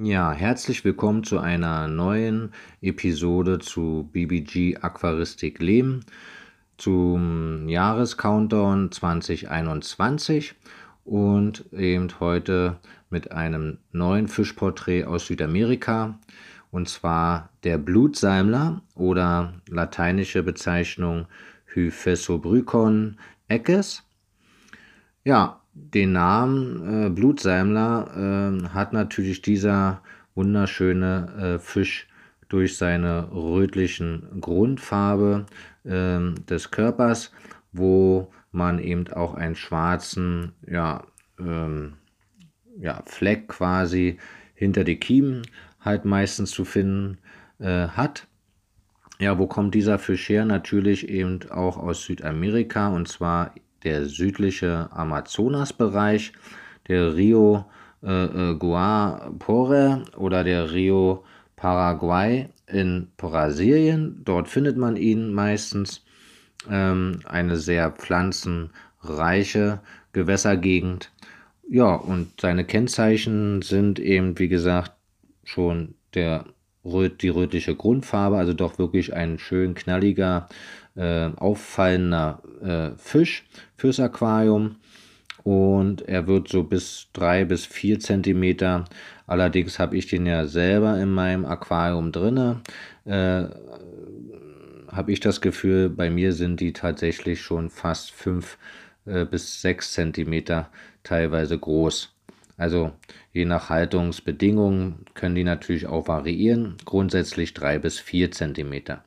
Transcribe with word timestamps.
Ja, 0.00 0.30
herzlich 0.30 0.84
willkommen 0.84 1.24
zu 1.24 1.40
einer 1.40 1.88
neuen 1.88 2.52
Episode 2.80 3.58
zu 3.58 4.08
BBG 4.12 4.76
Aquaristik 4.76 5.58
Leben 5.58 6.04
zum 6.76 7.68
Jahrescountdown 7.68 8.92
2021 8.92 10.54
und 11.04 11.64
eben 11.72 12.08
heute 12.20 12.78
mit 13.10 13.32
einem 13.32 13.78
neuen 13.90 14.28
Fischporträt 14.28 15.02
aus 15.02 15.26
Südamerika 15.26 16.20
und 16.70 16.88
zwar 16.88 17.50
der 17.64 17.78
Blutsalmler 17.78 18.82
oder 18.94 19.54
lateinische 19.68 20.44
Bezeichnung 20.44 21.26
Hyphesobrycon 21.74 23.18
eckes. 23.48 24.04
Ja, 25.24 25.60
den 25.94 26.12
Namen 26.12 27.06
äh, 27.06 27.10
Blutsalmler 27.10 28.60
äh, 28.62 28.68
hat 28.68 28.92
natürlich 28.92 29.42
dieser 29.42 30.02
wunderschöne 30.34 31.56
äh, 31.56 31.58
Fisch 31.58 32.08
durch 32.48 32.76
seine 32.76 33.30
rötlichen 33.32 34.40
Grundfarbe 34.40 35.46
äh, 35.84 36.18
des 36.48 36.70
Körpers, 36.70 37.32
wo 37.72 38.32
man 38.50 38.78
eben 38.78 39.08
auch 39.08 39.34
einen 39.34 39.54
schwarzen 39.54 40.52
ja, 40.66 41.04
ähm, 41.38 41.94
ja, 42.78 43.02
Fleck 43.06 43.48
quasi 43.48 44.18
hinter 44.54 44.84
die 44.84 44.98
Kiemen 44.98 45.42
halt 45.80 46.04
meistens 46.04 46.50
zu 46.50 46.64
finden 46.64 47.18
äh, 47.58 47.88
hat. 47.88 48.26
Ja, 49.20 49.38
wo 49.38 49.46
kommt 49.46 49.74
dieser 49.74 49.98
Fisch 49.98 50.28
her? 50.28 50.44
Natürlich 50.44 51.08
eben 51.08 51.40
auch 51.50 51.76
aus 51.76 52.04
Südamerika 52.04 52.88
und 52.88 53.08
zwar 53.08 53.52
der 53.84 54.06
südliche 54.06 54.88
Amazonasbereich, 54.92 56.32
der 56.88 57.14
Rio 57.14 57.64
äh, 58.02 58.24
äh, 58.24 58.54
Guapore 58.54 60.04
oder 60.16 60.44
der 60.44 60.72
Rio 60.72 61.24
Paraguay 61.56 62.48
in 62.66 63.08
Brasilien. 63.16 64.22
Dort 64.24 64.48
findet 64.48 64.76
man 64.76 64.96
ihn 64.96 65.32
meistens. 65.32 66.04
Ähm, 66.68 67.20
eine 67.24 67.56
sehr 67.56 67.90
pflanzenreiche 67.92 69.80
Gewässergegend. 70.12 71.12
Ja, 71.68 71.94
und 71.94 72.40
seine 72.40 72.64
Kennzeichen 72.64 73.62
sind 73.62 73.98
eben, 74.00 74.38
wie 74.38 74.48
gesagt, 74.48 74.92
schon 75.44 75.94
der 76.14 76.46
röt, 76.92 77.22
die 77.22 77.28
rötliche 77.28 77.74
Grundfarbe, 77.74 78.36
also 78.36 78.52
doch 78.52 78.78
wirklich 78.78 79.14
ein 79.14 79.38
schön 79.38 79.74
knalliger, 79.74 80.48
äh, 80.96 81.30
auffallender 81.36 82.42
äh, 82.62 82.90
Fisch 82.98 83.46
fürs 83.76 84.00
Aquarium. 84.00 84.76
Und 85.44 86.02
er 86.02 86.26
wird 86.26 86.48
so 86.48 86.64
bis 86.64 87.08
drei 87.12 87.44
bis 87.44 87.64
vier 87.64 88.00
Zentimeter. 88.00 88.84
Allerdings 89.26 89.78
habe 89.78 89.96
ich 89.96 90.06
den 90.06 90.26
ja 90.26 90.46
selber 90.46 91.00
in 91.00 91.10
meinem 91.10 91.46
Aquarium 91.46 92.12
drinne. 92.12 92.60
Äh, 93.04 93.44
habe 94.90 95.12
ich 95.12 95.20
das 95.20 95.40
Gefühl, 95.40 95.88
bei 95.90 96.10
mir 96.10 96.32
sind 96.32 96.60
die 96.60 96.72
tatsächlich 96.72 97.40
schon 97.40 97.70
fast 97.70 98.10
fünf 98.10 98.58
äh, 99.06 99.24
bis 99.24 99.62
sechs 99.62 99.92
Zentimeter 99.92 100.70
teilweise 101.02 101.58
groß. 101.58 102.14
Also 102.58 102.92
je 103.32 103.44
nach 103.44 103.70
Haltungsbedingungen 103.70 105.06
können 105.14 105.36
die 105.36 105.44
natürlich 105.44 105.86
auch 105.86 106.08
variieren, 106.08 106.74
grundsätzlich 106.84 107.54
drei 107.54 107.78
bis 107.78 107.98
vier 107.98 108.32
Zentimeter. 108.32 109.04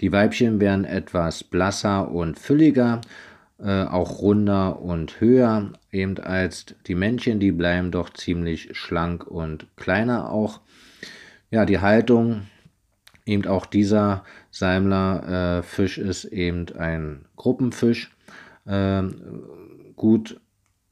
Die 0.00 0.12
Weibchen 0.12 0.60
werden 0.60 0.84
etwas 0.84 1.42
blasser 1.42 2.10
und 2.10 2.38
fülliger, 2.38 3.00
äh, 3.58 3.84
auch 3.84 4.20
runder 4.20 4.80
und 4.80 5.20
höher 5.20 5.72
eben 5.90 6.18
als 6.18 6.66
die 6.86 6.94
Männchen, 6.94 7.40
die 7.40 7.52
bleiben 7.52 7.90
doch 7.90 8.10
ziemlich 8.10 8.76
schlank 8.76 9.26
und 9.26 9.66
kleiner 9.76 10.30
auch. 10.30 10.60
Ja, 11.50 11.64
die 11.64 11.80
Haltung, 11.80 12.42
eben 13.26 13.46
auch 13.46 13.66
dieser 13.66 14.24
Salmler 14.50 15.62
äh, 15.66 15.84
ist 15.84 16.24
eben 16.26 16.66
ein 16.76 17.24
Gruppenfisch. 17.36 18.14
Äh, 18.66 19.02
gut 19.96 20.40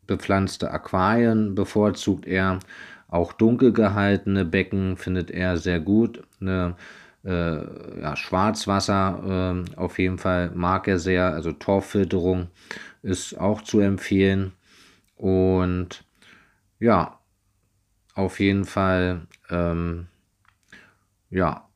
bepflanzte 0.06 0.70
Aquarien 0.70 1.54
bevorzugt 1.54 2.26
er. 2.26 2.58
Auch 3.08 3.32
dunkel 3.32 3.72
gehaltene 3.72 4.44
Becken 4.44 4.96
findet 4.96 5.30
er 5.30 5.56
sehr 5.58 5.80
gut. 5.80 6.22
Eine, 6.40 6.76
äh, 7.24 8.00
ja, 8.00 8.16
Schwarzwasser 8.16 9.64
äh, 9.74 9.76
auf 9.76 9.98
jeden 9.98 10.18
Fall 10.18 10.50
mag 10.54 10.88
er 10.88 10.98
sehr. 10.98 11.32
Also 11.32 11.52
Torffilterung 11.52 12.48
ist 13.02 13.38
auch 13.38 13.62
zu 13.62 13.80
empfehlen. 13.80 14.52
Und 15.16 16.04
ja, 16.80 17.18
auf 18.14 18.40
jeden 18.40 18.64
Fall 18.64 19.26
ähm, 19.50 20.06
ja, 21.30 21.68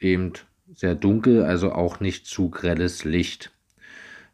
eben 0.00 0.32
sehr 0.74 0.94
dunkel, 0.94 1.44
also 1.44 1.72
auch 1.72 2.00
nicht 2.00 2.26
zu 2.26 2.50
grelles 2.50 3.04
Licht. 3.04 3.52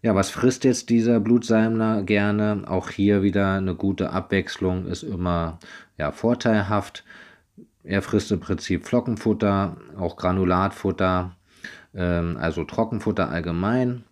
Ja, 0.03 0.15
was 0.15 0.31
frisst 0.31 0.65
jetzt 0.65 0.91
dieser 0.91 1.21
Blutsalmler 1.21 2.03
gerne? 2.03 2.65
Auch 2.67 2.91
hier 2.91 3.23
wieder 3.23 3.55
eine 3.55 3.75
gute 3.75 4.11
Abwechslung 4.11 4.87
ist 4.87 5.03
immer 5.03 5.59
ja, 5.99 6.13
vorteilhaft. 6.13 7.05
Er 7.83 8.03
frisst 8.03 8.31
im 8.31 8.41
Prinzip 8.41 8.87
Flockenfutter, 8.87 9.77
auch 9.99 10.17
Granulatfutter, 10.17 11.37
ähm, 11.95 12.37
also 12.39 12.65
Trockenfutter 12.65 13.31
allgemein. 13.31 14.05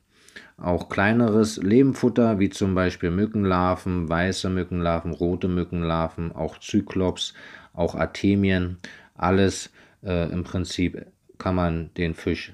Auch 0.57 0.89
kleineres 0.89 1.57
Lebenfutter, 1.57 2.39
wie 2.39 2.49
zum 2.49 2.75
Beispiel 2.75 3.11
Mückenlarven, 3.11 4.09
weiße 4.09 4.49
Mückenlarven, 4.49 5.13
rote 5.13 5.49
Mückenlarven, 5.49 6.33
auch 6.33 6.59
Zyklops, 6.59 7.35
auch 7.73 7.95
Artemien. 7.95 8.79
Alles 9.17 9.71
äh, 10.05 10.31
im 10.33 10.45
Prinzip 10.45 11.07
kann 11.39 11.57
man 11.57 11.93
den 11.95 12.15
Fisch 12.15 12.53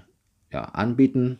ja, 0.50 0.62
anbieten. 0.64 1.38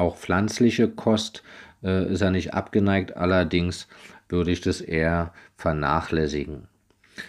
Auch 0.00 0.16
pflanzliche 0.16 0.88
Kost 0.88 1.42
äh, 1.82 2.10
ist 2.10 2.22
er 2.22 2.30
nicht 2.30 2.54
abgeneigt, 2.54 3.18
allerdings 3.18 3.86
würde 4.30 4.50
ich 4.50 4.62
das 4.62 4.80
eher 4.80 5.34
vernachlässigen. 5.58 6.68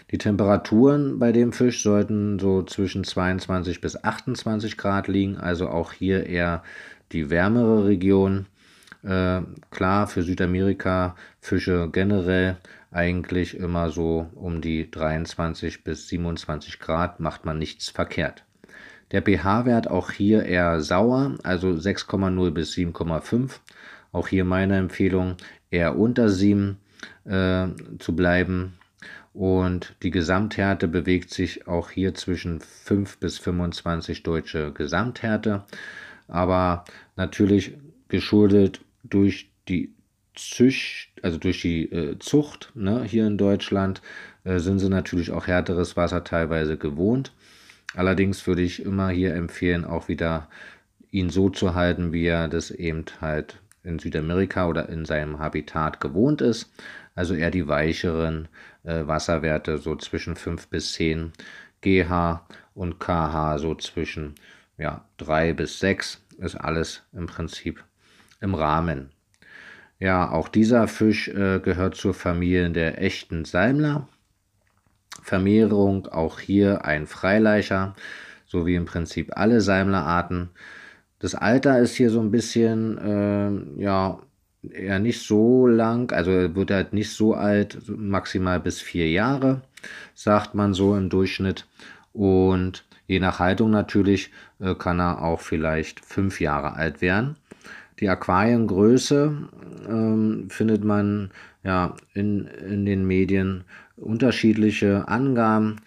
Die 0.10 0.18
Temperaturen 0.18 1.20
bei 1.20 1.34
dem 1.34 1.52
Fisch 1.52 1.84
sollten 1.84 2.40
so 2.40 2.64
zwischen 2.64 3.04
22 3.04 3.82
bis 3.82 4.02
28 4.02 4.78
Grad 4.78 5.10
liegen, 5.10 5.36
also 5.36 5.68
auch 5.68 5.92
hier 5.92 6.28
eher 6.28 6.64
die 7.12 7.30
wärmere 7.30 7.88
Region. 7.88 8.46
Äh, 9.04 9.42
klar, 9.70 10.08
für 10.08 10.24
Südamerika 10.24 11.18
Fische 11.42 11.90
generell 11.92 12.56
eigentlich 12.90 13.58
immer 13.58 13.90
so 13.90 14.30
um 14.34 14.62
die 14.62 14.90
23 14.90 15.84
bis 15.84 16.08
27 16.08 16.80
Grad 16.80 17.20
macht 17.20 17.44
man 17.44 17.60
nichts 17.60 17.90
verkehrt. 17.90 18.46
Der 19.12 19.22
pH-Wert 19.22 19.90
auch 19.90 20.12
hier 20.12 20.44
eher 20.46 20.82
sauer, 20.82 21.36
also 21.44 21.70
6,0 21.70 22.52
bis 22.52 22.74
7,5. 22.74 23.60
Auch 24.12 24.28
hier 24.28 24.46
meine 24.46 24.78
Empfehlung, 24.78 25.36
eher 25.70 25.98
unter 25.98 26.30
7 26.30 26.78
äh, 27.26 27.68
zu 28.00 28.16
bleiben. 28.16 28.74
Und 29.34 29.96
die 30.04 30.12
Gesamthärte 30.12 30.88
bewegt 30.88 31.32
sich 31.34 31.68
auch 31.68 31.90
hier 31.90 32.14
zwischen 32.14 32.60
5 32.60 33.18
bis 33.18 33.38
25 33.38 34.24
deutsche 34.24 34.72
Gesamthärte. 34.74 35.64
Aber 36.28 36.86
natürlich 37.16 37.78
geschuldet 38.10 38.82
durch 39.04 39.50
die 39.68 39.94
Zücht, 40.36 41.10
also 41.22 41.38
durch 41.38 41.62
die 41.62 41.92
äh, 41.92 42.20
Zucht 42.20 42.72
ne, 42.74 43.04
hier 43.04 43.28
in 43.28 43.38
Deutschland, 43.38 44.02
äh, 44.44 44.60
sind 44.60 44.80
sie 44.80 44.90
natürlich 44.90 45.32
auch 45.32 45.48
härteres 45.48 45.98
Wasser 45.98 46.24
teilweise 46.24 46.78
gewohnt. 46.78 47.34
Allerdings 47.96 48.48
würde 48.48 48.62
ich 48.62 48.84
immer 48.84 49.10
hier 49.10 49.36
empfehlen, 49.36 49.86
auch 49.86 50.08
wieder 50.08 50.48
ihn 51.12 51.30
so 51.30 51.50
zu 51.50 51.76
halten, 51.76 52.14
wie 52.14 52.26
er 52.26 52.48
das 52.48 52.72
eben 52.72 53.06
halt 53.20 53.60
in 53.84 54.00
Südamerika 54.00 54.68
oder 54.68 54.90
in 54.90 55.06
seinem 55.06 55.40
Habitat 55.40 56.00
gewohnt 56.00 56.42
ist. 56.42 56.72
Also 57.16 57.34
eher 57.34 57.52
die 57.52 57.68
weicheren 57.68 58.48
äh, 58.84 59.06
Wasserwerte 59.06 59.78
so 59.78 59.96
zwischen 59.96 60.36
5 60.36 60.68
bis 60.68 60.94
10 60.94 61.34
GH 61.82 62.46
und 62.74 63.00
KH 63.00 63.58
so 63.58 63.76
zwischen 63.76 64.36
ja, 64.78 65.04
3 65.18 65.54
bis 65.54 65.80
6 65.80 66.24
ist 66.38 66.56
alles 66.56 67.04
im 67.14 67.26
Prinzip 67.26 67.84
im 68.40 68.56
Rahmen. 68.56 69.10
Ja, 70.00 70.32
auch 70.32 70.48
dieser 70.48 70.88
Fisch 70.88 71.28
äh, 71.28 71.60
gehört 71.60 71.96
zur 71.96 72.14
Familie 72.14 72.70
der 72.72 73.02
echten 73.02 73.46
Salmler. 73.46 74.08
Vermehrung 75.22 76.08
auch 76.08 76.40
hier 76.40 76.86
ein 76.86 77.08
Freileicher, 77.08 77.96
so 78.46 78.66
wie 78.66 78.76
im 78.76 78.86
Prinzip 78.86 79.38
alle 79.38 79.62
Salmlerarten. 79.62 80.50
Das 81.20 81.36
Alter 81.36 81.80
ist 81.80 81.96
hier 81.96 82.10
so 82.10 82.20
ein 82.20 82.32
bisschen, 82.32 82.98
äh, 82.98 83.82
ja, 83.82 84.20
eher 84.64 85.00
nicht 85.00 85.22
so 85.22 85.68
lang, 85.68 86.12
also 86.12 86.32
wird 86.56 86.72
halt 86.72 86.94
nicht 86.94 87.12
so 87.12 87.34
alt, 87.34 87.82
maximal 87.88 88.60
bis 88.60 88.80
vier 88.80 89.10
Jahre, 89.10 89.62
sagt 90.14 90.54
man 90.56 90.74
so 90.74 90.96
im 90.96 91.10
Durchschnitt. 91.10 91.68
Und 92.14 92.86
je 93.08 93.20
nach 93.20 93.40
Haltung 93.40 93.72
natürlich 93.72 94.32
äh, 94.60 94.76
kann 94.76 95.00
er 95.00 95.22
auch 95.22 95.40
vielleicht 95.40 96.04
fünf 96.04 96.42
Jahre 96.42 96.74
alt 96.74 97.02
werden. 97.02 97.38
Die 98.00 98.10
Aquariengröße 98.10 99.32
ähm, 99.88 100.48
findet 100.50 100.84
man 100.84 101.32
ja 101.64 101.96
in, 102.14 102.46
in 102.46 102.86
den 102.86 103.06
Medien 103.06 103.64
unterschiedliche 103.96 105.08
Angaben. 105.08 105.78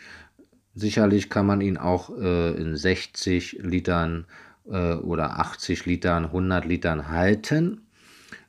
Sicherlich 0.74 1.30
kann 1.30 1.46
man 1.46 1.60
ihn 1.60 1.76
auch 1.76 2.10
äh, 2.16 2.52
in 2.52 2.76
60 2.76 3.60
Litern 3.62 4.26
äh, 4.68 4.94
oder 4.94 5.38
80 5.38 5.86
Litern, 5.86 6.26
100 6.26 6.64
Litern 6.64 7.08
halten. 7.08 7.80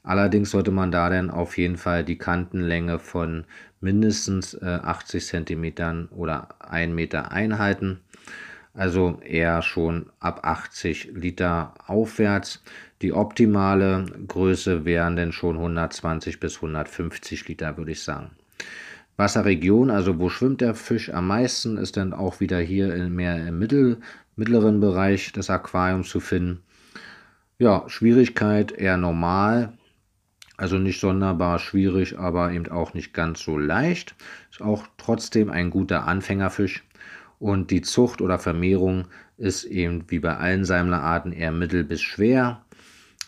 Allerdings 0.04 0.51
sollte 0.51 0.72
man 0.72 0.92
da 0.92 1.10
dann 1.10 1.31
auf 1.31 1.57
jeden 1.57 1.77
Fall 1.77 2.04
die 2.04 2.18
Kantenlänge 2.18 3.00
von 3.00 3.45
mindestens 3.81 4.54
äh, 4.54 4.80
80 4.83 5.25
cm 5.25 6.10
oder 6.12 6.50
1 6.60 6.94
Meter 6.94 7.31
einhalten. 7.31 8.01
Also 8.74 9.19
eher 9.24 9.62
schon 9.62 10.12
ab 10.19 10.42
80 10.44 11.12
Liter 11.13 11.74
aufwärts. 11.88 12.62
Die 13.06 13.13
optimale 13.13 14.04
Größe 14.28 14.84
wären 14.84 15.16
dann 15.16 15.31
schon 15.31 15.57
120 15.57 16.40
bis 16.40 16.56
150 16.56 17.48
Liter, 17.48 17.78
würde 17.78 17.92
ich 17.92 18.02
sagen. 18.02 18.31
Wasserregion, 19.16 19.92
also 19.92 20.18
wo 20.18 20.30
schwimmt 20.30 20.62
der 20.62 20.74
Fisch 20.74 21.13
am 21.13 21.28
meisten, 21.28 21.78
ist 21.78 21.98
dann 21.98 22.13
auch 22.13 22.40
wieder 22.40 22.57
hier 22.57 22.88
mehr 23.07 23.48
im 23.48 23.60
mittel, 23.60 24.00
mittleren 24.36 24.80
Bereich 24.80 25.31
des 25.34 25.52
Aquariums 25.52 26.10
zu 26.10 26.19
finden. 26.19 26.63
Ja, 27.60 27.84
Schwierigkeit 27.86 28.72
eher 28.72 28.98
normal, 28.98 29.74
also 30.57 30.80
nicht 30.80 31.00
sonderbar 31.00 31.60
schwierig, 31.60 32.18
aber 32.18 32.54
eben 32.54 32.72
auch 32.72 32.96
nicht 32.96 33.13
ganz 33.13 33.40
so 33.42 33.60
leicht. 33.60 34.16
Ist 34.50 34.63
auch 34.63 34.88
trotzdem 34.98 35.52
ein 35.52 35.69
guter 35.69 36.07
Anfängerfisch. 36.07 36.84
Und 37.38 37.69
die 37.69 37.84
Zucht 37.84 38.19
oder 38.19 38.40
Vermehrung 38.40 39.06
ist 39.38 39.66
eben 39.66 40.06
wie 40.07 40.18
bei 40.18 40.38
allen 40.38 40.66
Seimlerarten 40.66 41.34
eher 41.34 41.52
mittel 41.52 41.84
bis 41.84 42.02
schwer, 42.02 42.65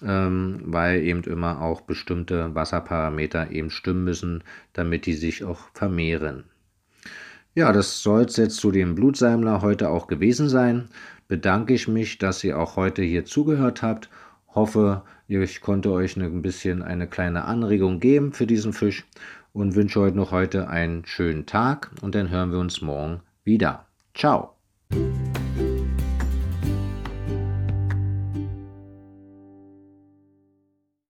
ähm, 0.06 0.62
weil 0.66 1.02
eben 1.02 1.24
immer 1.24 1.62
auch 1.62 1.82
bestimmte 1.82 2.54
Wasserparameter 2.56 3.52
eben 3.52 3.70
stimmen 3.70 4.04
müssen, 4.04 4.44
damit 4.74 5.06
die 5.06 5.14
sich 5.14 5.44
auch 5.44 5.70
vermehren. 5.74 6.46
Ja, 7.56 7.72
das 7.72 8.04
soll 8.04 8.26
es 8.26 8.38
jetzt 8.38 8.58
zu 8.58 8.72
dem 8.72 8.96
Blutseimler 8.96 9.62
heute 9.62 9.90
auch 9.90 10.08
gewesen 10.08 10.50
sein. 10.50 10.90
Bedanke 11.28 11.74
ich 11.74 11.88
mich, 11.88 12.18
dass 12.20 12.44
ihr 12.44 12.60
auch 12.60 12.76
heute 12.76 13.02
hier 13.02 13.26
zugehört 13.26 13.82
habt 13.82 14.10
hoffe, 14.58 15.04
ich 15.28 15.62
konnte 15.62 15.92
euch 15.92 16.18
ein 16.18 16.42
bisschen 16.42 16.82
eine 16.82 17.08
kleine 17.08 17.46
Anregung 17.46 18.02
geben 18.02 18.34
für 18.34 18.48
diesen 18.48 18.74
Fisch 18.74 19.06
und 19.54 19.76
wünsche 19.76 20.02
euch 20.02 20.14
noch 20.14 20.32
heute 20.32 20.68
einen 20.68 21.06
schönen 21.06 21.46
Tag 21.46 21.92
und 22.02 22.16
dann 22.16 22.30
hören 22.30 22.52
wir 22.52 22.60
uns 22.60 22.82
morgen 22.82 23.22
wieder. 23.46 23.86
Ciao! 24.14 24.56